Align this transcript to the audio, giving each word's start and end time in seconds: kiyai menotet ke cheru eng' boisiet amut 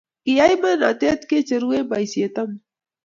kiyai 0.23 0.55
menotet 0.61 1.21
ke 1.29 1.37
cheru 1.47 1.69
eng' 1.77 1.89
boisiet 1.89 2.35
amut 2.41 2.61